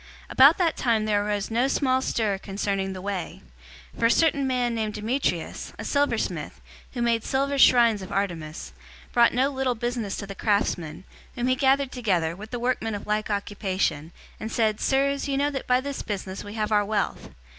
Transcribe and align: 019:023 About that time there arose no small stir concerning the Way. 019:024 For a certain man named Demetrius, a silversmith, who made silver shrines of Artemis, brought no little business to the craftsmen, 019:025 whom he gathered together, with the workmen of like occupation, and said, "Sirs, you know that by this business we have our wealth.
019:023 0.29 0.31
About 0.31 0.57
that 0.57 0.75
time 0.77 1.05
there 1.05 1.23
arose 1.23 1.51
no 1.51 1.67
small 1.67 2.01
stir 2.01 2.39
concerning 2.39 2.93
the 2.93 3.03
Way. 3.03 3.43
019:024 3.93 3.99
For 3.99 4.05
a 4.07 4.11
certain 4.11 4.47
man 4.47 4.73
named 4.73 4.95
Demetrius, 4.95 5.73
a 5.77 5.85
silversmith, 5.85 6.59
who 6.93 7.03
made 7.03 7.23
silver 7.23 7.59
shrines 7.59 8.01
of 8.01 8.11
Artemis, 8.11 8.73
brought 9.13 9.31
no 9.35 9.49
little 9.49 9.75
business 9.75 10.17
to 10.17 10.25
the 10.25 10.33
craftsmen, 10.33 11.03
019:025 11.35 11.35
whom 11.35 11.47
he 11.49 11.55
gathered 11.55 11.91
together, 11.91 12.35
with 12.35 12.49
the 12.49 12.57
workmen 12.57 12.95
of 12.95 13.05
like 13.05 13.29
occupation, 13.29 14.11
and 14.39 14.51
said, 14.51 14.81
"Sirs, 14.81 15.27
you 15.27 15.37
know 15.37 15.51
that 15.51 15.67
by 15.67 15.79
this 15.79 16.01
business 16.01 16.43
we 16.43 16.55
have 16.55 16.71
our 16.71 16.83
wealth. 16.83 17.29